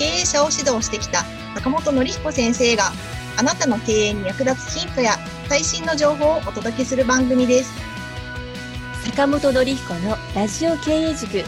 [0.00, 1.24] 経営者を指導してきた
[1.54, 2.90] 坂本典彦先生が
[3.36, 5.12] あなたの経営に役立つヒントや
[5.46, 7.70] 最新の情報をお届けする番組です。
[9.04, 11.44] 坂本典彦のラジオ経営塾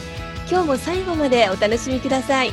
[0.51, 2.51] 今日も最後までお楽しみください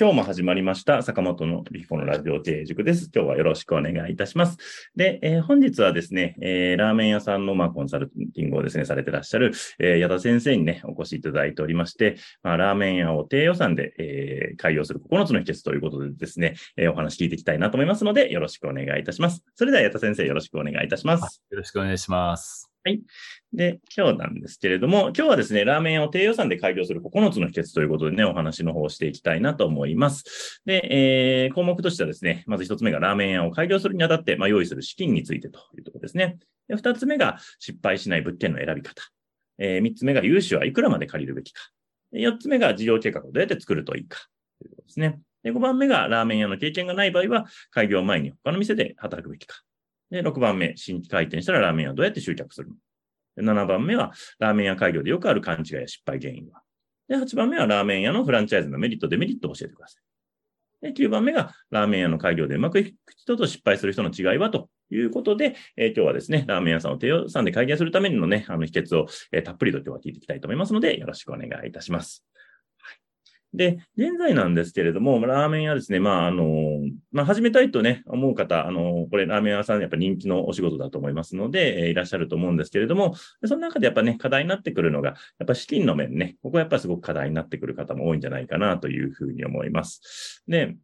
[0.00, 3.10] 今日も始まりました、坂本のり彦のラジオ経営塾です。
[3.14, 4.56] 今日はよろしくお願いいたします。
[4.96, 19.44] で、えー本日はですね、えーラーメン屋さんの、まあ、コンサルティングをですね、されてらっしゃる、えー矢田先生にね、お越しいただいておりまして、まあ、ラーメン屋を低予算で、えー開業する9つの秘訣ということでですね、えーお話聞いていきたいなと思いますので、よろしくお願いいたします。
[19.54, 21.42] それでは矢田先生、よろしくお願いいたします。
[21.50, 22.70] よろしくお願いします。
[23.52, 30.60] で、今日なんですけれども、今日はですね、ラーメン屋を低予算で開業する9つの秘訣ということでね、お話の方をしていきたいなと思います。
[30.64, 36.38] で、えー項目としてはですね、まず一つ目がラーメン屋を開業するにあたって、まあ、用意する資金についてというところですね。
[36.68, 39.02] で、二つ目が失敗しない物件の選び方。
[39.58, 41.60] えー三つ目が融資はいくらまで借りるべきか。
[42.12, 44.20] で四つ目が事業計画をどうやって作るといいか。
[44.60, 45.18] ということですね。
[45.42, 49.56] で、五番目がラーメン屋の経験がない場合は、開業前に他の店で働くべきか。
[50.10, 52.80] で、六番目、新規開店したらラーメン屋をどうやって集客するのか。
[53.42, 56.62] 7番目は、ラーメン屋開業でよくある勘違いや失敗原因は。
[57.08, 60.92] で、8番目は、ラーメン屋のフランチャイズのメリット、デメリットを教えてください。
[60.92, 72.29] で、9番目が、ラーメン屋の開業でうまくいく人と失敗する人の違いはということで、えー今日はですね、ラーメン屋さんを低予算で開業するためのね、あの秘訣を、えーたっぷりと今日は聞いていきたいと思いますので、よろしくお願いいたします。
[73.52, 76.44] で、現在なんですけれども、ラーメン屋ですね、まあ、あの、
[77.10, 90.44] まあ、始めたいとね、思う方、あの、これ、ラーメン屋さんやっぱ人気のお仕事だと思いますので、えーいらっしゃると思うんですけれども、その中でやっぱね、課題になってくるのが、やっぱ資金の面ね、ここはやっぱすごく課題になってくる方も多いんじゃないかなというふうに思います。
[90.46, 90.76] で、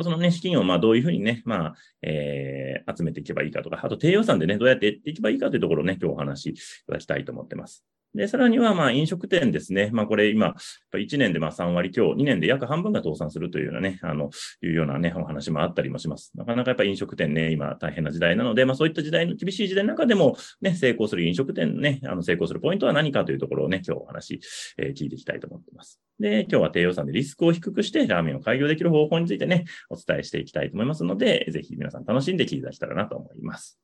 [0.00, 7.84] そのね、資金をまあどういうふうにね、まあ、えー集めていけばいいかとか、あと低予算でね、どうやってやっていけばいいかというところをね、今日お話しいただきたいと思ってます。
[8.14, 9.90] で、さらにはまあ飲食店ですね。
[9.92, 10.54] まあこれ今、
[10.92, 14.30] 1年でまあ3割強、2年で約半分が倒産するというようなね、あの、
[14.62, 16.32] いうようなね、お話もあったりもします。
[16.34, 24.40] なかなかやっぱ飲食店ね、今大変な時代なので、まあそういった時代の、厳しい時代の中でもね、成功する飲食店ね、あの成功するポイントは何かというところをね、今日お話、
[24.78, 26.00] えー聞いていきたいと思っています。
[26.20, 33.81] で、今日は低予算でリスクを低くしてラーメンを開業できる方法についてね、お伝えしていきたいと思いますので、ぜひ皆さん楽しんで聞いていただけたらなと思います。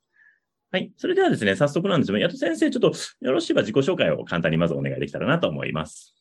[0.70, 0.92] はい。
[0.98, 2.92] それではですね、早速なんですが、矢戸先生、ちょっと
[3.22, 6.14] よろしいば自己紹介を簡単にまずお願いできたらなと思います。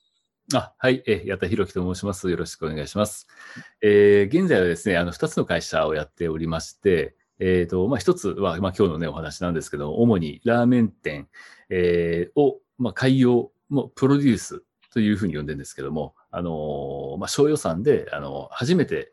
[0.53, 2.29] あ、はい、え、矢田博樹と申します。
[2.29, 3.27] よろしくお願いします。
[3.81, 11.27] えー現在はですね、あの、二つの会社をやっておりまして、えっ、と、まあ、一つは、まあ、今日のね、お話なんですけど、主にラーメン店、
[11.69, 19.11] えーを、まあ、開業、もプロデュースというふうに呼んでるんですけども、あのーまあ、小予算で、あの初めて、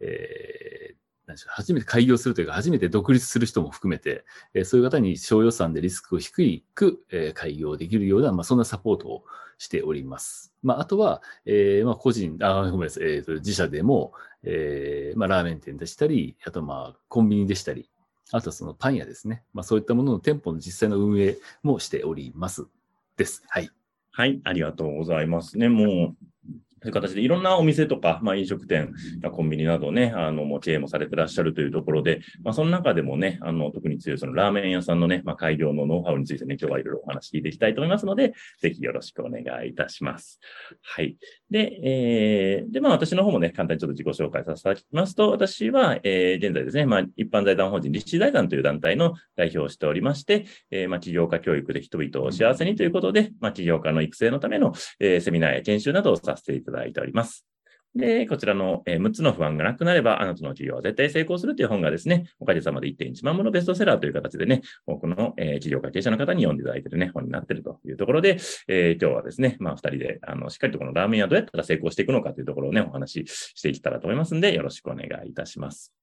[0.00, 1.01] えー
[1.46, 9.24] 初めて開業するというか、初めて独立する人も含めて、えそういう方に小予算でリスクを低く、え開業できるような、まあ、そんなサポートを
[9.58, 10.52] しております。
[10.62, 14.12] まあ、あとは、えーまあ、個人、あ、ごめんなさい、えーと、自社でも、
[14.42, 17.88] えーまあ、ラーメン店でしたり、あと、まあ、コンビニでしたり、
[18.32, 19.44] あとそのパン屋ですね。
[19.52, 22.66] まあ、そういったものの店舗の実際の運営もしております。
[23.16, 23.44] です。
[23.48, 23.70] はい。
[24.10, 25.68] はい、ありがとうございますね。
[25.68, 26.16] もう、
[26.82, 28.92] という形でいろんなお店とか、まあ飲食店
[29.30, 40.40] コンビニなどね、あの、もう経営もされてらっしゃるというところで、まあその中でもね、あの、特に強いそのラーメン屋さんのね、まあ開業のノウハウについてね、今日はいろいろお話聞いていきたいと思いますので、ぜひよろしくお願いいたします。
[40.82, 41.16] はい。
[41.50, 57.46] で、えー、で、まあ私の方もね、簡単にちょっと自己紹介させていただきますと、私は、えー、現在ですね、まあ一般財団法人立志財団という団体の代表をしておりまして、えー、まあ起業家教育で人々を幸せにということで、まあ起業家の育成のための、えーセミナーや研修などをさせていただきますいております。
[57.94, 76.01] で、こちらの、え6つの不安がなくなれば、あなたの企業は絶対成功するという本がですね、おかげさまで1.1万ものベストセラーという形でね、多くの、えー企業関係者の方に読んでいただいているね、本になっているというところで、えー今日はですね、まあ、2人で、あの、しっかりとこのラーメン屋どうやったら成功していくのかというところをね、お話ししていけたらと思いますんで、よろしくお願いいたします。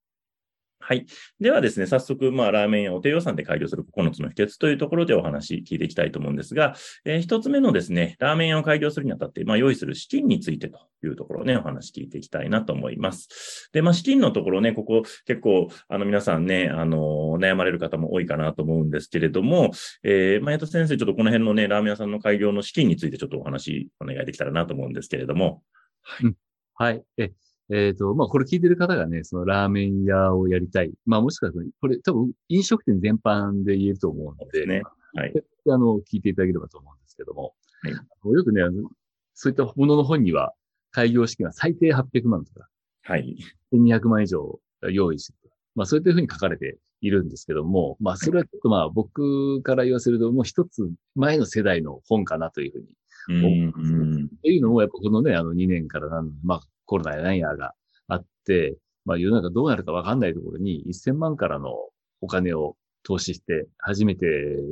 [0.82, 1.06] はい。
[1.40, 6.74] ではですね、早速、まあ、ラーメン屋を低予算で開業する9つの秘訣というところでお話聞いていきたいと思うんですが、
[7.06, 13.70] えー、1つ目のですね、ラーメン屋を開業するにあたって、まあ、用意する資金についてというところをね、お話聞いていきたいなと思います。
[13.74, 19.72] で、まあ、資金のところね、ここ結構、あの、皆さんね、あの、悩まれる方も多いかなと思うんですけれども、
[20.04, 25.62] えー、まあ、矢田先生、ちょっとこの辺のね、ラーメン屋さんの開業の資金についてちょっとお話お願いできたらなと思うんですけれども。
[26.02, 26.26] はい。
[26.26, 26.36] うん、
[26.74, 27.04] はい。
[27.18, 27.32] え、
[27.72, 30.92] えっ、ー、と、まあ、これ聞いてる方がね、そのラーメン屋をやりたい。
[31.06, 34.82] まあ、もしかしたら、これ多分飲食店全般で言えると思うので、ね、
[35.14, 35.34] はい。
[35.68, 38.90] あの、聞いていただければと思うんですけども、はい、よくね、あの、
[39.36, 40.54] そういったものの本には、
[40.92, 42.68] 開業資金は最低800万とか、
[43.04, 43.38] はい。
[43.74, 44.60] 200万以上
[44.92, 54.24] 用意してるとか、まあ、そういったふうに書かれているんですけども、まあ、それはちょっとまあ、僕から言わせると、もう一つ前の世代の本かなというふうに思うんです、ね。
[54.26, 57.76] っていうのも、やっぱこのね、あの2年からなん、まあ、コロナやなんやが
[58.08, 58.76] あって、
[59.06, 61.76] まあ世の中どうなるかわかんないところに1000万からの
[62.20, 64.26] お金を投資して、初めて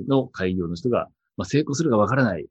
[0.07, 2.47] の開業の人が、まあ成功するかわからない。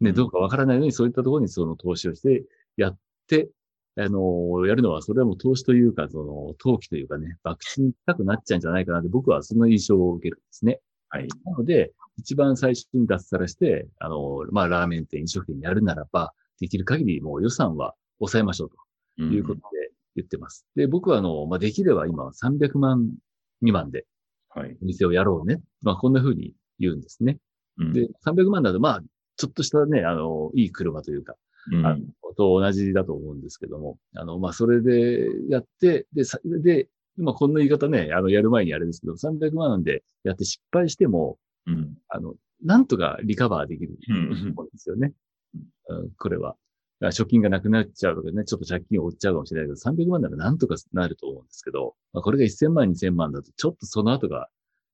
[0.00, 2.44] ね、どうかわからないのにそういったところにその投資をして
[2.78, 3.50] やって、
[3.98, 10.80] あの、やるのは、それはもう投資というか、その、投機というかね、爆心したくなっちゃうんじゃないかなって僕はその印象を受けるんですね。
[11.10, 11.28] はい。
[11.44, 18.76] なので、一番最初に脱サラして、あの、まあ、ラーメン店、飲食店やるならば、できる限りもう予算は抑えましょうと
[19.24, 20.66] いうことで言ってます。
[20.76, 23.10] で、僕はあの、まあ、できれば今300万
[23.60, 24.06] 未満で、
[24.48, 24.76] はい。
[24.82, 25.60] お店をやろうね。
[25.82, 27.38] まあ、こんな風に言うんですね。
[27.78, 29.00] うん、で、300万だと、まあ、
[29.36, 31.34] ちょっとしたね、あの、いい車というか、
[31.72, 32.00] うん、あの、
[32.36, 44.30] と同じだと思うんですけども、あの、まあ、それでやって、で、で、まあ、こんな言い方ね、あの、やる前にあれですけど、300万でやって失敗しても、うん、あの、なんとかリカバーできるうん
[44.72, 45.12] ですよね。
[45.88, 46.56] うん、これは。
[47.00, 54.48] 貯金がなくなっちゃうとかね、ちょっと借金を負っちゃうかもしれないけど、300万ならなんとかなると思うんですけど、まあ、これが1000万、2000万だと、ちょっとその後が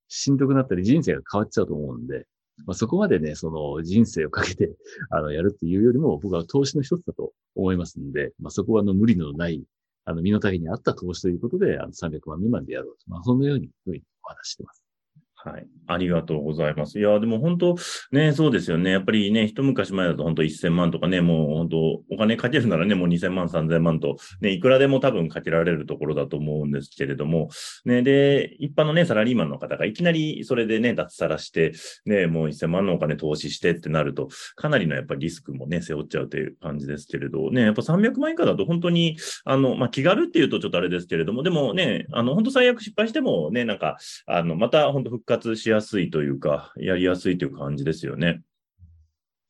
[0.08, 2.26] しんどくなったり人生が変わっちゃうと思うんで、
[2.64, 4.74] まあ、そこまでね、その人生をかけて、
[5.10, 9.64] あの、やるっていうよりも、僕は投資の一つだと思いますので、まあ、そこはあの、無理のない、
[10.04, 13.10] あの、身の丈に合った投資ということで、あの、300万未満でやろうと。
[13.10, 14.85] まあ、そのように、お話してます。
[15.46, 15.66] はい。
[15.86, 16.98] ありがとうございます。
[16.98, 17.76] いや、でも本当、
[18.10, 18.90] ね、そうですよね。
[18.90, 21.78] やっぱりね、一昔前だと本当1000万とかね、もう本当、
[22.10, 27.48] お金かけるならね、もう2000万、3000万と、ね、いくらでも多分かけられるところだと思うんですけれども、
[27.84, 31.74] ね、で、一般のね、サラリーマンの方がいきなりそれでね、脱サラして、
[32.06, 48.40] ね、もう1000万のお金投資してってなると、かなりのやっぱりリスクもね、背負っちゃうという感じですけれど、ね、やっぱ300万以下だと本当に、あの、まあ、気軽っていうとちょっとあれですけれども、でもね、あの、本当最悪失敗してもね、なんか、あの、また本当復活しやすいとというか、やりやすいという感じですよね。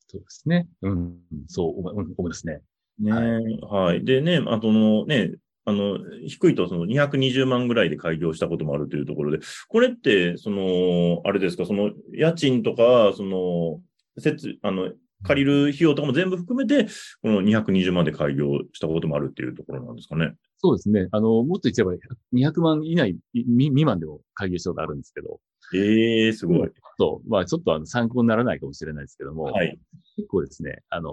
[0.09, 0.69] そうですね。
[0.83, 1.17] うん、
[1.47, 2.61] そう思いますね。
[2.99, 4.05] ね、はい、はい。
[4.05, 5.33] でね、あとのね、
[5.65, 13.81] あの、低いとその220万ぐらいで開業したこともあるというところで、これって、その、あれですか、その、家賃とか、その、
[14.19, 14.93] 設、あの、
[15.25, 16.91] 借りる費用とかも全部含めて、
[17.23, 20.35] この220万で開業したこともあるっていうところなんですかね。
[20.58, 21.08] そうですね。
[21.11, 21.93] あの、もっと言っちゃえば
[22.32, 25.41] 200万以内、未満でも開業したことあるんですけど。
[25.75, 26.70] ええー、すごい。
[26.99, 27.29] そう。
[27.29, 29.44] まあ、ちょっとあの参考にならないかもしれないですけども。
[29.44, 29.79] はい。
[30.17, 31.12] 結構ですね、あの、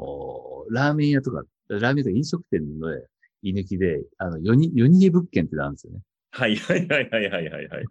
[0.70, 2.90] ラーメン屋とか、ラーメンとか飲食店の
[3.42, 6.00] 居抜きで、あの、夜に、夜逃げ物件ってなんですよね。
[6.32, 7.86] はいはいはいはいはいはい、はい。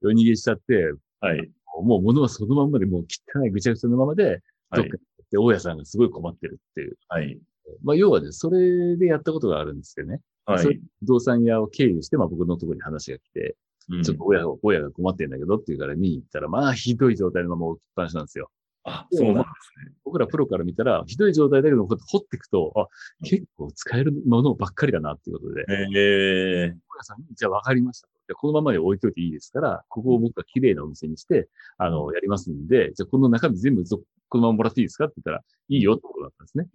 [0.00, 1.50] 夜逃げしちゃって、はい。
[1.82, 4.40] もう物はそのままでもう汚いぐちゃぐちゃのままで、
[4.72, 4.96] どっか
[5.30, 6.96] で大家さんがすごい困ってるっていう。
[7.08, 7.38] はい。
[7.82, 10.20] まあ、要はね、それでやったことがあるんですけどね。
[10.46, 10.80] はい。
[11.00, 13.56] 不動産屋を経由して、まあ僕のところに話が来て、
[13.90, 18.50] うん、ちょっと親が、親が困ってんだけどって言うから見に行ったら、まあひどい状態のまま置きっぱなしなんですよ。
[18.84, 19.92] あ、そうなんですね。
[20.04, 22.86] 僕らプロから見たら、ひどい状態だけど、掘っていくと、あ、
[23.24, 25.64] 結構使えるものばっかりだなっていうことで。
[25.68, 26.68] ええー。
[26.70, 28.34] 大家さんに、じゃあ分かりましたと。
[28.34, 33.84] このままで置いといていいですから、ここを僕が綺麗なお店にして、あの、やりますんで、じゃあこの中身全部
[34.28, 36.68] このままもらっていいですかって言ったら、いいよってことだったんですね。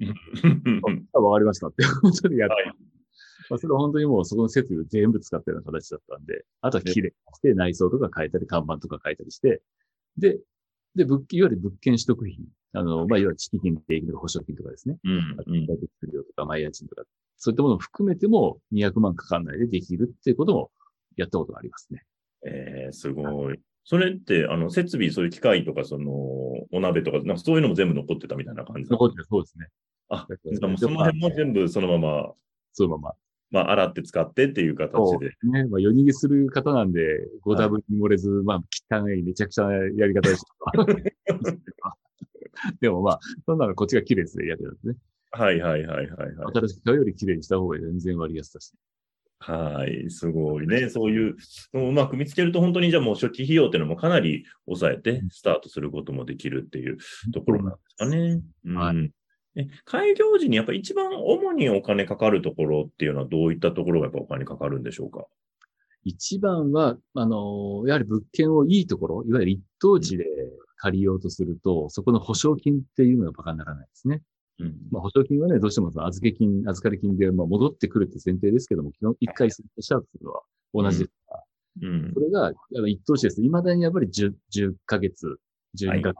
[1.13, 2.55] わかりましたってことでやって。
[2.55, 2.90] はい
[3.51, 9.61] まあ、それは本当にもうそこの設備を全部使ったような形だったんで、あとは綺麗にして内装とか変えたり、看板とか変えたりして、
[10.17, 10.39] で、
[10.95, 12.37] で、物いわゆる物件取得費、
[12.73, 14.97] あの、まあ、いわゆる地金、定金、保証金とかですね。
[15.03, 15.35] うん。
[15.45, 15.65] うん。
[15.65, 17.03] 料とか、マイ家賃とか、
[17.37, 20.71] そういったものを含めても200万かかんないでできるっていうことも
[21.17, 22.03] やったことがありますね。
[22.45, 23.59] ええー、すごい。
[23.83, 26.11] それって、あの、設備、そういう機械とか、その、
[26.71, 29.67] お鍋とか、なんかそういうのも全部残ってたみたいな感じ残ってる、そうですね。
[30.09, 30.27] あ、
[30.67, 32.33] もその辺も全部そのまま。
[32.73, 33.13] そのまま。
[33.51, 35.27] まあ、洗って使ってっていう形で。
[35.43, 35.65] ね。
[35.65, 40.85] まあ、夜逃げする方なんで、ごダブに漏れず、はい、まあ、汚い、めちゃくちゃなやり方でした。
[42.79, 44.95] でもまあ、そんなのこっちが綺麗ですね、やってるんですね。
[45.31, 46.53] はいはいはいはい、はい。
[46.53, 48.73] 新しく買うより綺麗にした方が全然割安だし。
[49.39, 50.89] はい、すごいね。
[50.89, 51.35] そういう
[51.73, 56.97] うまく見つけると、本当にじゃあもう初期費用っていうのもかなり抑えてスタートすることもできるっていう
[57.33, 58.41] ところなんですかね。
[58.65, 59.20] うんはいえ
[59.85, 65.25] 開業時にやっぱ一番主にお金かかるところっていうのはどういったところがやっぱお金かかるんでしょうか？
[66.03, 70.25] 一番は、あの、やはり物件をいいところ、いわゆる一等地で
[70.77, 74.23] 借りようとすると、そこの保証金っていうのがバカにならないですね。
[74.59, 74.75] うん。
[74.89, 80.41] まあ、保証金はね、どうしてもその預け金、預かり金で、まあ、戻ってくるって前提ですけども、基本一回スタートするのは
[80.73, 81.43] 同じですから、
[81.83, 82.19] うんそ。
[82.19, 82.51] れが、
[82.87, 83.41] 一等地です。
[83.41, 85.37] 未だにやっぱり10、10ヶ月、
[85.79, 86.17] 12ヶ月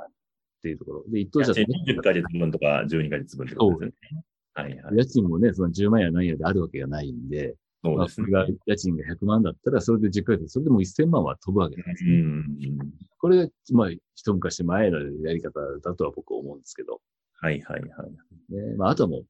[0.62, 1.04] っていうところ。
[1.08, 4.24] で、一等地だとね、10ヶ月分とか12ヶ月分ってことですね。
[4.54, 4.96] はいはい。
[4.98, 8.32] 家賃もね、その10万や何やであるわけがないんで、まあ、そうですねそれ。
[8.32, 12.12] が家賃が100万だったら、それで10ヶ月、それでも1000万は飛ぶわけなんですね。
[12.12, 12.46] うん。
[13.18, 17.02] これが、まあ、一昔前のやり方だとは僕は思うんですけど、
[17.34, 18.54] はいはいはい。
[18.54, 19.26] ね、まあ、あとはもう、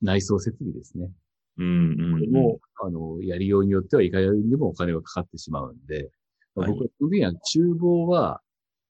[0.00, 1.10] 内装設備ですね。
[1.58, 6.10] うんうんこれも、あの、やりようによってはいかにもお金がかかってしまうんで、
[6.54, 8.40] まあはい僕は基本的には厨房は、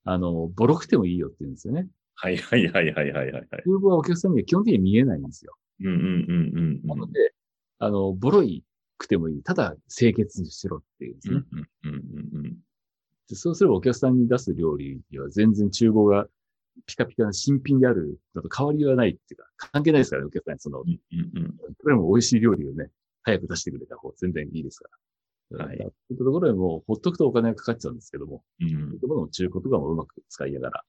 [0.05, 1.87] あの、ボロくてもいいよって言うんですよね。
[2.15, 3.47] はいはいはいはいはいはい。
[3.63, 5.55] 厨房はお客さんには基本的に見えないんですよ。
[5.81, 7.33] うんうんうんうなんので、
[7.79, 8.63] あの、ボロい
[8.97, 9.43] くてもいい。
[9.43, 11.43] ただ、清潔にしろっていうんですね。
[11.83, 12.57] うんうんうんうん
[13.29, 16.27] でそうすればお客さんに出す料理には全然厨房が
[16.85, 22.89] ピカピカな新品であるのと変わりはないっていうか、関係ないですからね、お客さんにその、うんうんうんこれも美味しい料理をね、
[23.23, 24.97] 早く出してくれた方が全然いいですから。
[25.57, 30.83] はいそういったところでもうほっとくとお金がかかっちゃうんですけども、うんそういうところの中古とかもうまく使いながら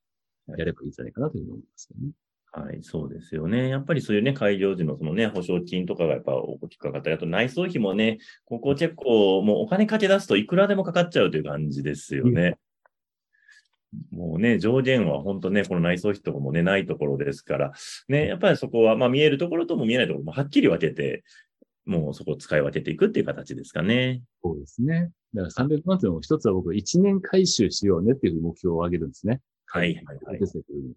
[0.56, 2.12] やればいいんじゃないかなというふうに思いますけどね。
[2.56, 3.68] はい、そうですよね。
[3.68, 12.59] やっぱりそういうね、開業時のそのね、保証金とかがやっぱ大きくかかったり、あと内装費もね、ここ結構もうお金かけ出すといくらでもかかっちゃうという感じですよね。
[14.12, 17.73] もうね、上限は本当ね、この内装費とかもね、ないところですから、
[18.09, 21.25] ね、やっぱりそこは、まあ見えるところとも見えないところもはっきり分けて、
[21.86, 24.22] もうそこを使い分けていくっていう形ですかね。
[24.42, 25.10] そうですね。
[25.34, 29.40] だから300万っていうのも一つは僕1年回収しようねっていう目標を上げるんですね。
[29.66, 30.94] はいはいはいですねとい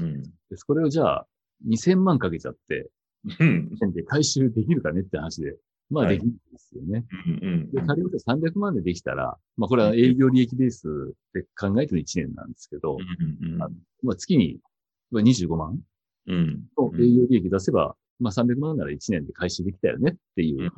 [0.00, 0.22] うん。
[0.22, 0.28] で
[0.66, 1.26] これをじゃあ
[1.68, 2.90] 2000万かけちゃって、
[3.38, 3.70] うん。
[3.92, 5.56] で回収できるかねって話で、
[5.90, 7.04] まあはいできるんですよね。
[7.42, 7.70] うん。
[7.70, 13.58] で、仮に300万でできたら、まあこれは営業利益ベースで考えての1年なんですけど、うん。
[13.58, 13.66] ま
[14.12, 14.58] あ月に
[15.10, 15.78] まあ25万
[16.28, 16.64] うん。
[16.78, 20.62] の営業利益出せば、まあ300万なら1年で回収できたよねっていう。
[20.62, 20.72] うん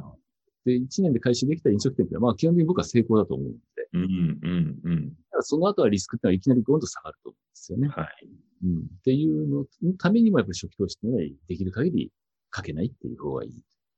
[0.65, 3.59] で、1年で回収できた飲食店ってのは、まあ基本的に僕は成功だと思うんで、
[3.95, 4.39] うん。
[4.43, 4.79] うん。
[4.85, 5.13] うん。
[5.41, 7.89] その後はリスクってのはいきなりゴンと下がると思うんですよね。
[7.89, 8.29] はい。
[8.65, 8.79] うん。
[8.79, 12.13] っていうののためにもやっぱり初期投資っていうのはできる限り
[12.51, 13.57] かけないっていう方がいいで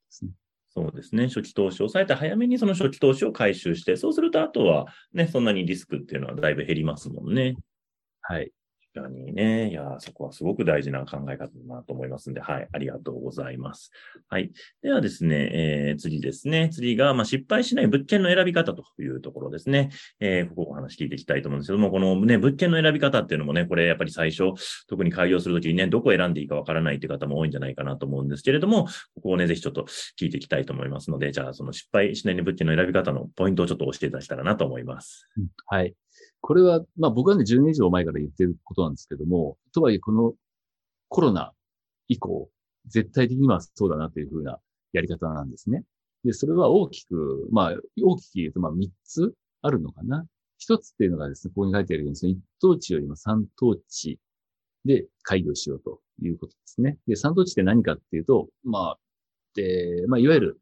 [0.08, 0.30] すね。
[0.70, 1.28] そうですね。
[1.28, 7.56] 初期投資を抑えて早めにその初期投資を回収して、そうするとあとはね、そんなにリスクっていうのはだいぶ減りますもんね。
[8.22, 8.50] はい。
[8.94, 9.70] 確かにね。
[9.70, 12.68] いや、そこはすごく大事な考え方だなと思いますんで、はい。
[12.72, 13.90] ありがとうございます。
[14.28, 14.52] はい。
[14.82, 16.70] ではですね、えー、次ですね。
[16.72, 19.90] 次が、まあ、失敗しない物件の選び方というところですね。
[20.20, 24.52] えー、ここお話聞いていきたいと思うんですけども、このね、物件の選び方っていうのもね、これやっぱり最初、
[24.86, 28.86] 特に開業するときにね、どこを選んでいいかわからないっていう方も多いんじゃないかなと思うんですけれども、
[29.16, 29.86] ここをね、ぜひちょっと
[30.20, 35.28] 聞いていきたいと思いますので、じゃあ、その失敗しない物件の選び方のポイントをちょっと教えていただけたらなと思います。
[35.66, 35.94] はい。
[36.46, 40.34] これは、まあ僕はね、10年以上前から言ってることなんですけども、とはいえこの
[41.08, 41.54] コロナ
[42.06, 42.50] 以降、
[42.86, 44.58] 絶対的にはそうだなというふうな
[44.92, 45.84] やり方なんですね。
[46.22, 49.32] で、それは大きく、まあ、大きく言うと、まあ3つ
[49.62, 50.26] あるのかな。
[50.58, 54.18] 一つっていうのがですね、ここに書いてあるように、その一等地よりも三等地
[54.84, 56.98] で開業しようということですね。
[57.06, 58.98] で、三等地って何かっていうと、まあ、
[59.54, 60.60] で、まあ、いわゆる、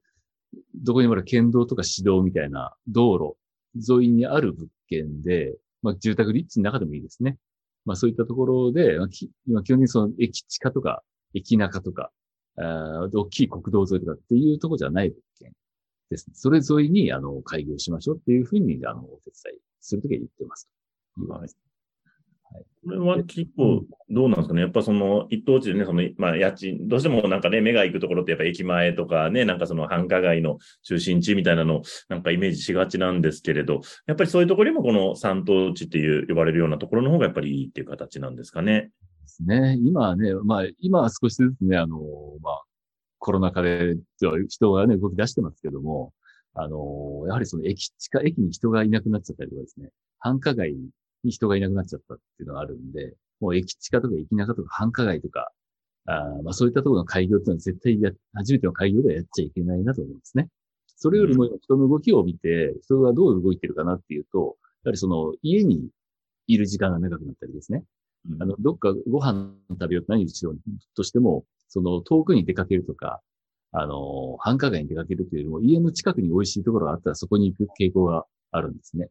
[0.76, 3.36] どこにもある県道とか市道みたいな道路
[3.74, 7.36] 沿いにある物件で、まあ、住宅立地の中でもいいですね。
[7.84, 11.02] まあ、そういったところで、まあ、基本的にその駅地下とか、
[11.34, 12.10] 駅中とか、
[12.58, 15.52] あ大きい国道沿いとかっていうところじゃない物件
[16.10, 16.34] ですね。
[16.36, 20.68] それ沿いに、あの、開業しましょうっていうふうに、あの、お手伝いするときは言ってます。
[21.28, 21.71] はい
[22.84, 24.62] これは結構、どうなんですかね？
[24.62, 38.90] やっぱその一等地でね、その、まあ家賃、どうしてもなんかね、目が行くところってやっぱ駅前とかね、なんかその繁華街の中心地みたいなのをなんかイメージしがちなんですけれど、やっぱりそういうところにもこの三等地っていう呼ばれるようなところの方がやっぱりいいっていう形なんですかね？
[39.22, 39.78] ですね。
[39.80, 41.98] 今はね、まあ、今は少しずつね、あの、
[42.42, 42.62] まあ、
[43.18, 43.94] コロナ禍で
[44.48, 46.12] 人がね、動き出してますけども、
[46.54, 50.74] あの、やはりその駅地下、駅に人がいなくなっちゃったりとかですね、繁華街
[51.24, 55.50] に人がいなくなっちゃったっていうのがあるんで、もう駅地下とか駅中とか繁華街とか、
[56.06, 60.48] あーまあそういったところの開業っていうのは絶対や、初めての開業ではやっちゃいけないなと思うんですね。
[60.96, 65.88] それよりも人の動きを見て、人がどう動いてるかなっていうと、やはりその家に
[66.46, 67.84] いる時間が長くなったりですね。
[68.40, 70.58] あの、どっかご飯食べようと何しよう
[70.94, 73.20] としても、その遠くに出かけるとか、
[73.72, 79.08] あの、繁華街に出かけるというよりも、家の近くに美味しいところがあったらそこに行く傾向があるんですね。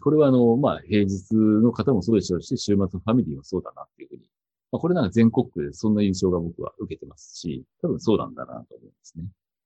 [0.00, 4.22] これはあの、まあ、平日の方もそうでしょうし、週末のファミリーもそうだなっていうふうに。
[4.70, 9.24] まあ、これなんか全国区でそんな印象が僕は受けてますし、多分そうなんだなと思うんですね。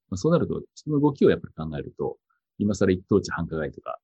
[0.09, 2.17] まあ、そうなると、人の動きをやっぱり考えると、
[2.59, 3.99] 今更一等地繁華街とか、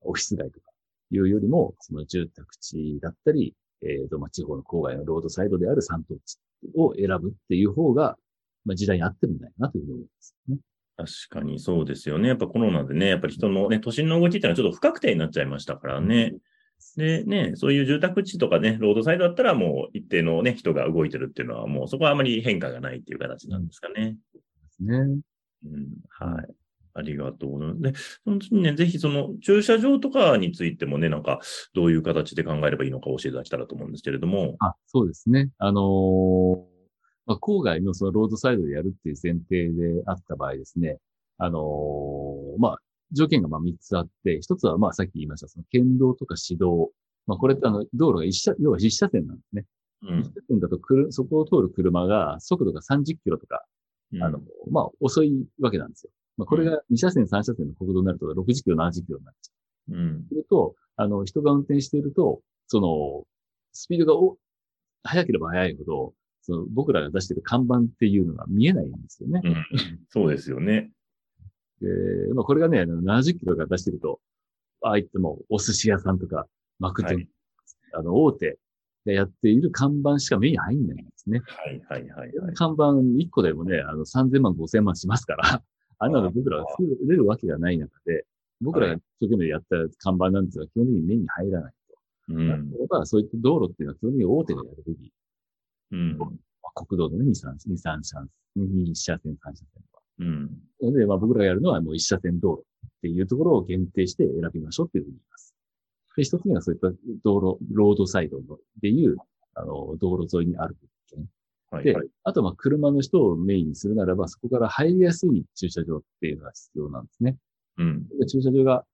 [0.00, 0.70] オフィス街とか
[1.10, 6.38] いうよりも、その住宅地だったり、えっ、と、まあ、地方の郊外のロードサイドである三等地
[6.74, 8.16] を選ぶっていう方が、
[8.64, 10.56] まあ、時代に合ってるんだよなというふうに思いますね。
[10.98, 12.26] 確かにそうですよね。
[12.26, 16.34] やっぱコロナでね、やっぱり人のね、都心の動きっていうのはちょっと不確定になっちゃいましたからね。
[16.96, 24.16] でね、そういう住宅地とかね、ロードサイドだったらもう一定のね、人が動いてるっていうのはもうそこはあまり変化がないっていう形なんですかね。
[24.34, 24.40] で
[24.76, 24.96] すね。
[24.96, 26.46] うん、はい。
[26.94, 27.76] ありがとう。
[27.80, 27.92] で、
[28.24, 31.40] その次にね、ぜひその駐車場とかについてもね、なんか
[31.74, 34.56] どういう形で考えればいいのか教えていただけたらと思うんですけれども。
[34.58, 35.50] あ、そうですね。
[35.58, 36.56] あのー、
[37.28, 40.96] まあ、郊外のそのロードサイドでやるっていう前提であった場合ですね、
[41.36, 42.78] あのー、まあ、
[43.12, 46.90] 条件がまあ3つあって、1つはまあさっき言いました、その県道とか市道。
[47.26, 49.64] まあこれってあの、道路が一車、要は一車線なんですね。
[50.02, 53.62] うん、一車線だとくる、そこを通る車が速度が30キロとか、
[54.12, 56.10] うん、あの、まあ遅いわけなんですよ。
[56.38, 59.52] まあこれが2車線、3車線の国道になると60キロ、70キロになっちゃ
[59.90, 59.94] う。
[59.94, 60.24] うん。
[60.28, 63.26] すると、あの、人が運転していると、その、
[63.72, 64.38] スピードがお
[65.02, 66.12] 速ければ速いほど、
[66.48, 69.42] その僕らが出している看板っていうのが見えないんですよね。
[69.44, 69.64] うん、
[70.08, 70.90] そうですよね。
[71.82, 71.88] で、
[72.34, 74.18] まあこれがね、70キロが出してると、
[74.82, 76.46] ああいってもお寿司屋さんとか、
[76.78, 77.28] マクド、はい、
[77.92, 78.58] あの、大手
[79.04, 81.42] がやっている看板しか目に入んないんですね。
[81.44, 85.62] はいはいはい、はい、看板1個でもね、あの3000万、5000万しますから、
[85.98, 86.64] あんなの僕らが
[87.04, 88.24] 売れるわけがない中で、
[88.62, 92.34] 僕らが一生懸命やった看板なんですが、基本的に目に入らないと。
[92.34, 92.70] うん。
[92.70, 95.12] 例えば、そういった道路っていうのは基本的に大手がやるべき
[95.92, 96.18] うん。
[96.74, 98.20] 国道の2、3、2、3車、
[98.56, 100.02] 2車線、3車線とか。
[100.20, 100.50] うん。
[100.82, 105.54] ので、まあ僕らがやるのはもう1車線道路っていうところを限定して選びましょうっていうふうに言います。
[106.16, 106.88] で、一つ目はそういった
[107.24, 109.16] 道路、ロードサイドのでいう、
[109.54, 111.28] あの、道路沿いにある物件。
[111.70, 117.36] はい、で、あとまあ車の人をメインにするならば、そこから入りやすい駐車場っていうのが必要なんですね。
[117.78, 118.06] うん。
[118.26, 118.84] 駐車場が、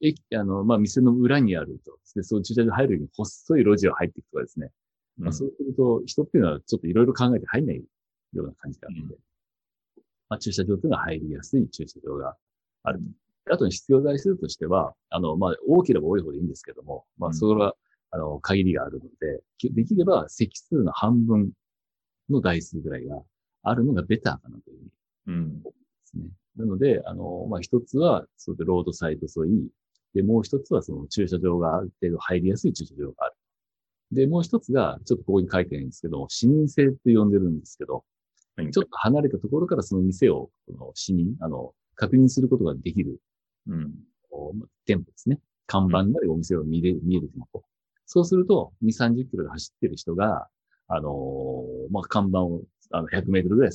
[0.00, 1.98] 駅、あの、まあ店の裏にあると。
[2.14, 4.70] で、その駐車場入るように細い路地を入っていくとかですね。
[5.18, 7.76] まあ、そうすると、人っていうのはちょっといろいろ考えて入んない
[8.32, 9.16] ような感じがあるので、
[10.28, 12.36] まあ、駐車場っていうのは入りやすい駐車場が
[12.84, 13.00] ある。
[13.50, 17.74] あとに必要台数としては、あの、まあ、大ければ多いほどいいんですけども、まあ、それは、
[18.12, 21.52] あの、限りがあるので、できれば席数の半分
[22.28, 23.20] の台数ぐらいが
[23.62, 24.80] あるのがベターかなというふ
[25.28, 25.70] うに思いま
[26.04, 26.24] すね。
[26.58, 29.68] うん、なので、あの、まあ、一つは、そうでロードサイド沿い、
[30.14, 33.34] で、もう一つはその駐車場がある程度入りやすい駐車場がある。
[34.12, 38.04] で、もう一つが、ちょっとここに書いてないんですけど、視認性って呼んでるんですけど、
[38.56, 43.20] はい、ちょっと離れたところからその店を、この視認、あの、確認することができる、
[43.68, 43.94] うん、
[44.86, 45.38] 店舗ですね。
[45.66, 47.62] 看板なりお店を見れる、見える店舗。
[48.06, 50.48] そうすると、2、30キロで走ってる人が、
[50.88, 53.72] あのー、まあ、看板を、あの、100メートルぐらい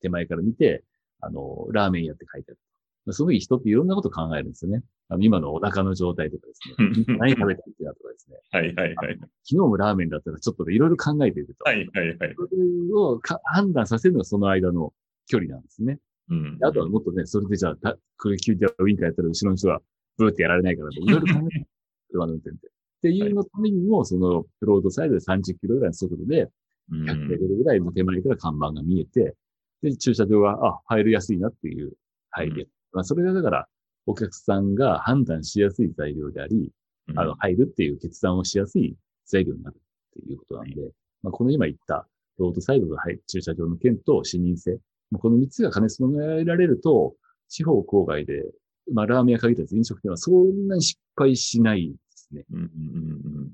[0.00, 0.84] 手前から見て、
[1.20, 2.60] あのー、ラーメン屋って書いてある。
[3.10, 4.82] その時人っていろんなこと考えるんですよね。
[5.08, 7.16] あの今のお腹の状態とかですね。
[7.18, 8.36] 何食べたいってなとかですね。
[8.50, 9.18] はいはいはい。
[9.18, 11.64] 昨日もラーメンだったらちょっといろいろ考えていると。
[11.64, 12.34] はいはいはい。
[12.36, 14.92] それを判断させるのがその間の
[15.26, 15.98] 距離なんですね。
[16.30, 16.58] うん。
[16.62, 19.80] あとはもっとね、それでじゃあ、たこれ急にウィンカーやったら後ろの人は
[20.16, 21.66] ブーってやられないからいろいろ考えて、
[22.10, 22.66] 車の運転って。
[22.68, 22.70] っ
[23.02, 26.48] ていうのためにも、その、ロードサイドで30キロぐらいの速度で、
[26.92, 29.34] 100メートルぐらいの手前から看板が見えて、
[29.82, 31.94] で、駐車場が、あ、入りやすいなっていう
[32.30, 33.68] 入りまあ、それがだから、
[34.06, 36.72] お客さんが判断しやすい材料であり、
[37.08, 39.76] うん、あの、入るっていう決断をしやすい材料になる
[40.20, 40.74] っていうことなんで、
[41.22, 42.06] まあ、この今言った
[42.38, 44.78] ロードサイドの駐車場の件と視認性、
[45.18, 47.14] この3つが兼ね備えられると、
[47.48, 48.44] 地方郊外で、
[48.92, 52.44] まあ、ラーメン屋限らず飲食店はそんなに失敗しないですね。
[52.50, 53.48] うんうんうん、っ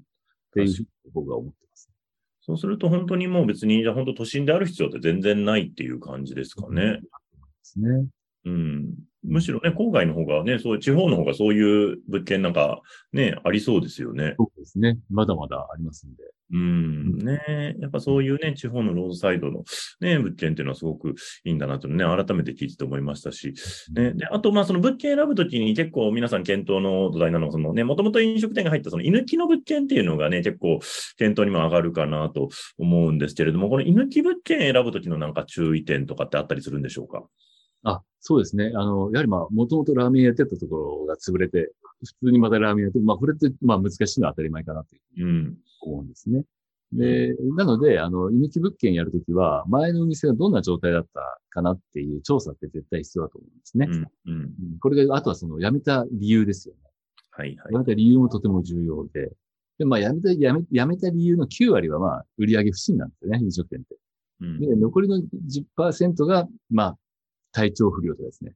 [0.54, 1.90] ていうふうに僕は思ってます。
[2.40, 6.92] そうすると本当にもう別に、じゃあ本当都心である必要って全然ないっていう感じですかね。
[6.92, 7.00] で
[7.62, 8.06] すね。
[8.46, 8.94] うん。
[9.24, 12.80] むしろね、郊外の方がね、そういう地方の方がそういう物件なんか
[13.12, 14.34] ね、ありそうですよね。
[14.38, 14.98] そうですね。
[15.10, 16.22] まだまだありますんで。
[16.50, 17.76] うん、ね。
[17.78, 19.64] やっぱそういうね、地方のロードサイドの
[20.00, 23.52] ね、物件っていうのはすごくいいんだなとね、改めて聞いてて思いましたし。
[23.94, 24.12] ね。
[24.14, 30.78] で、あと、まあその物件選ぶときに結構皆さん検討の土台なのは、そのね、もともと飲食店が入ったその居抜きの物件っていうのがね、結構
[31.18, 37.24] 検討にも上がるかなと思うんですけれども、この居抜き物件選ぶときのなんか注意点とかってあったりするんでしょうか？
[37.84, 38.72] あ、そうですね。
[38.74, 41.72] あの、やはりまあ、もともとラーメンやってたところが潰れて、
[42.04, 46.44] 普通にまたラーメンやって、まあ、これって、まあ、難しいのは当たり前かなという、うん、思うんですね。
[46.92, 53.86] で、なので、あの、居抜き物件やるときは、前のお店がどんな状態だったかなっていう調査って絶対必要だと思うんですね。
[53.90, 53.94] うん。
[53.94, 54.42] うん。
[54.42, 56.80] うんこれが、あとはその、辞めた理由ですよね。
[57.30, 57.78] はいはい辞。
[57.78, 59.32] めた理由もとても重要で。
[59.78, 63.96] で、まあ、辞めた、辞め、辞めた理由の9割は、まあ、売上不振なんですよね、飲食店って。
[64.40, 65.20] うんで、残りの
[65.76, 66.98] 10%が、まあ、
[67.58, 68.52] 体調不良とかですね。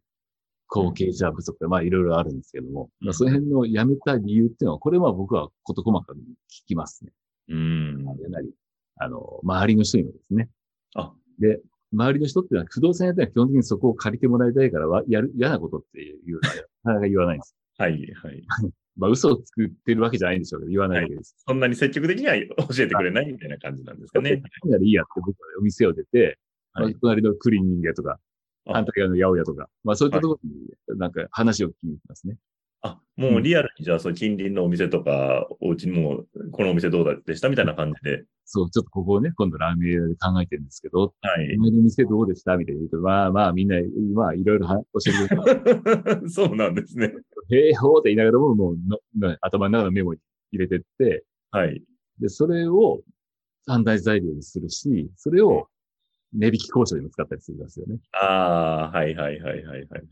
[0.68, 7.12] 後継者不足とか、まあ、いろいろあるんですけども、うんまあ、その辺の辞めた理由っていうのは、これは僕は事細かに聞きますね。
[7.48, 8.04] うん。
[8.06, 8.50] かなり、
[8.96, 10.48] あの、周りの人にもですね。
[10.94, 11.60] あ、で、
[11.92, 17.56] 周りの人っていうのは、不動産屋ってのは基本的にそこを借りてもらいたいからは、やる、嫌なことっていうのは、なかなか言わないんです。
[17.76, 18.42] はいはい。
[18.96, 21.34] まあ、嘘を作ってるわけじゃないんでしょうけど、言わないわけです。
[21.46, 24.42] そんなに積極的には教えてくれないみたいな感じなんですかね。
[24.64, 26.38] 何ならいいやって僕はお店を出て、
[26.74, 28.18] まあはい隣のクリーニング屋とか、あ
[28.66, 30.50] 反対側の八百屋とか、まあそういったところ
[30.94, 32.36] になんか話を聞きに行きますね。
[32.82, 38.24] あ、もうリアルにじゃあ、そう近隣のお店とか、お家にも、このお店どうでしたみたいな感じで。
[38.44, 41.56] そう、ちょっとここをね、今度ラーメン屋で考えてるんですけど、はい。
[41.56, 43.76] 前の店どうでしたみたいな言うと、まあまあみんな、
[44.14, 47.12] まあいろいろは教えてくれて、 そうなんですね。
[47.50, 50.20] へえほーって言いながらも、もうのの頭の中のメモに
[50.50, 51.82] 入れてって、はい。
[52.18, 53.00] で、それを
[53.66, 55.68] 判断材料にするし、それを
[56.32, 57.98] 値引き交渉にも使ったりするんですよね。
[58.12, 60.02] ああ、はいはいはいはいはい。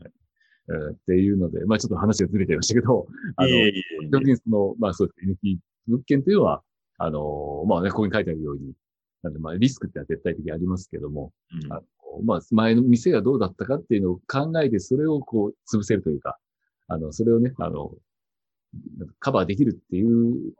[0.69, 5.31] えーっていうので、まあちょっと話がずれてましたけど、 あの、いえいえいえ基本的にその、まあそうです。
[5.31, 6.63] 抜き物件というのは、
[6.97, 8.73] あの、まあね、ここに書いてあるように、
[9.23, 11.83] なんでまあリスクってのは絶対的にありますけども、うんあの
[12.23, 16.37] まあ前の店がどうだったかっていうのを考えて、それをこう潰せるというか、
[16.87, 17.95] あの、それをね、あの、
[19.19, 20.53] カバーできるっていう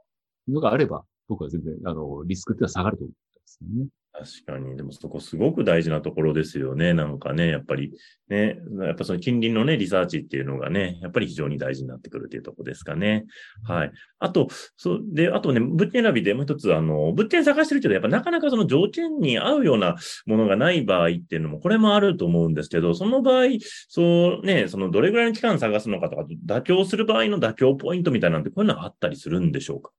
[0.47, 3.89] のがあれば、僕は全然、あの、リスクっていうのは下がると思うんですよね。
[4.13, 4.75] 確かに。
[4.75, 6.93] でもそこすごく大事なところですよね。
[6.93, 7.93] なんかね、やっぱり
[8.27, 13.25] ね、やっぱその近隣のね、リサーチっていうのがね、やっぱり非常に大事になってくるっていうとこですかね。
[13.63, 13.91] はい。
[14.19, 19.95] あと、そう、で、あとね、物件選びでもう一つ、あの、物件探してるけど、やっぱなかなかその条件に合うような
[20.25, 23.45] ものがない場合っていうのも、これもあると思うんですけど、その場合、
[23.87, 29.91] そうね、そのどれぐらいの期間探すのかとか、妥協する場合の妥協ポイントみたいなんて、こういうのがあったりするんでしょうか？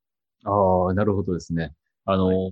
[0.44, 1.72] ああ、なるほどですね。
[2.04, 2.50] あの、は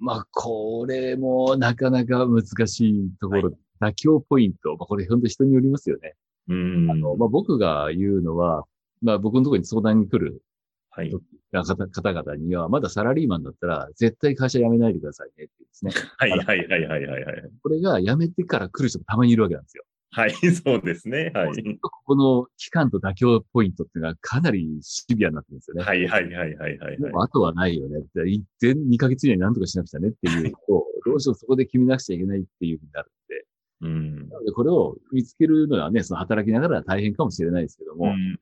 [0.00, 4.76] まあ、これもなかなか難しいところ、妥協ポイント。
[4.76, 6.14] まあ、これ本当に人によりますよね。
[6.48, 6.90] うん。
[6.90, 8.64] あの、まあ、僕が言うのは、
[9.02, 10.42] まあ、僕のところに相談に来る
[10.90, 11.12] はい。
[11.52, 15.92] 方方々には、まだサラリーマンだったら、絶対会社辞めないでくださいねって言うんですね。
[16.18, 17.24] はい、はい、はい、はい、はい。
[17.24, 19.84] はいこれが辞めてから来る人もたまにいるわけなんですよ。
[20.10, 21.30] はい、 そうですね。
[21.34, 21.78] はい。
[21.80, 25.84] ここの期間と妥協ポイントっていうのはかなりシビアになってるんですよね。
[25.84, 26.98] はい、はい、はい、はい、はい。
[26.98, 30.58] もうあとはないよねって、一点2ヶ月以内に何とかしなくちゃねっていうと、
[31.04, 33.46] どうしてもそこで決めなくちゃいけないっていうふうになるんで、
[33.80, 34.28] うん。
[34.28, 38.38] なのでこれを見つけるのはね、その働きながら大変かもしれないですけども、うん、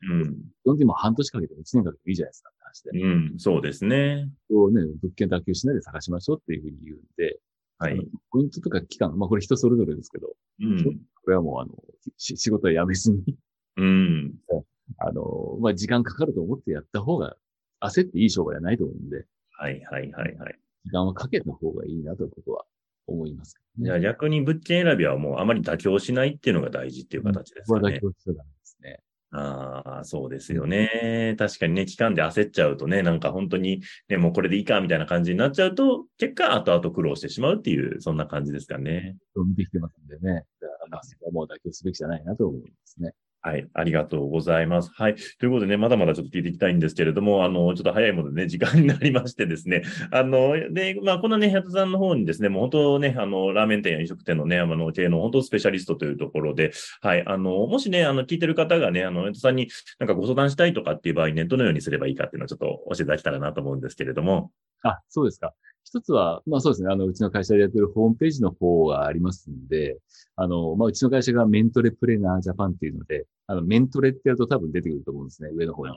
[0.62, 3.10] 基本的にもう半年かけても1年かけてもいいじゃないですかって話で、うん。
[3.10, 4.30] うん、そうですね。
[4.48, 7.38] こうね、物件妥協しないで探しましょうっていうふうに言うんで、
[7.78, 8.06] はい。
[8.30, 10.28] ポイントとか期間、まあこれ人それぞれですけど、
[10.60, 10.84] うん。
[11.24, 11.72] これはもうあの、
[12.16, 13.36] し仕事は辞めずに、
[13.76, 14.34] うん。
[14.98, 17.36] あの、まあ時間かかると思ってやった方が、
[17.80, 20.58] 焦っていい商売はないと思うんで、はい、はい、はい、はい。
[20.84, 22.64] 時間はかけた方がいいなと僕は
[23.06, 23.84] 思いますね。
[23.86, 28.00] じゃあ逆に物件選びはもうあまり妥協しないっていうのが大事っていう形ですかねここは妥。
[28.00, 29.00] 協しちゃダメですね。
[29.32, 31.34] ああ、そうですよね。
[31.38, 39.16] 確かにね、期間で焦っちゃうとね、なんか本当にね、もうこれでいいかみたいな感じになっちゃうと、結果後々苦労してしまうっていう、そんな感じですかね。
[39.34, 40.44] 見てきてますんでね。
[40.60, 43.12] だからまあ、そこはもう妥協すべきじゃないなと思いますね。
[43.42, 44.90] はい、ありがとうございます。
[44.94, 45.14] はい。
[45.38, 56.72] ということでね、まだまだちょっと聞いていきたいんですけれども、あの、ちょっと早いものでね、 時間になりましてですね、あの、で、まあ、このね、百さんの方にですね、もう本当ね、あの、ラーメン店や飲食店のね、あの、経営の本当スペシャリストというところで、
[57.02, 59.68] はい、あの、もしね、あの、聞いてる方がね、あの、百さんに
[60.00, 64.50] なんかご相談したいとかっていう場合ね、どのようにすればいいかっていうのをちょっと教えていただけたらなと思うんですけれども、
[64.88, 65.54] あ、そうですか。
[65.84, 66.92] 一つは、まあそうですね。
[66.92, 69.98] あの、うちの会社でやってるホームページの方がありますんで、
[70.34, 75.50] あの、まあうちの会社がメントレプレナージャパンっていうので、あの、メントレってやると多分出てくると思うんですね。
[75.54, 75.92] 上の方に。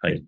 [0.00, 0.16] はい。
[0.16, 0.24] うん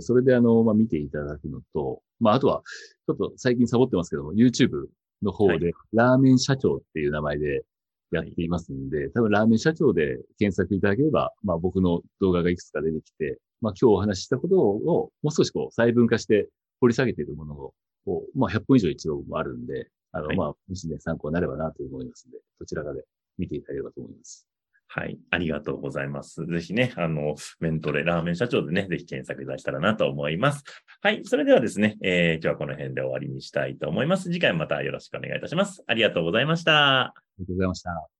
[0.00, 2.62] それであの、まあ見ていただくのと、まああとは、
[3.06, 4.86] ちょっと最近サボってますけども、YouTube
[5.22, 7.64] の方で、ラーメン社長っていう名前で
[8.12, 16.48] やっていますんで、多分ラーメン社長で検索いただければ、まあ僕の動画がいくつか出てきて、まあ今日お話ししたことをもう少しこう細分化して
[16.80, 17.74] 掘り下げているものを、
[18.34, 23.04] まあ100本以上一応あるんで、あの、はいまあ、もしね、参考になればなと思いますので、どちらかで
[23.38, 24.46] 見ていただければと思います。
[24.92, 25.18] はい。
[25.30, 26.44] ありがとうございます。
[26.46, 30.64] ぜひね、あの、メントレ、ラーメン社長でね、ぜひ検索いただけたらなと思います。
[31.00, 31.24] はい。
[31.24, 34.24] それではですね、えー、今日はこの辺で終わりにしたいと思います。
[34.24, 35.84] 次回またよろしくお願いいたします。
[35.86, 37.02] ありがとうございました。
[37.02, 38.19] ありがとうございました。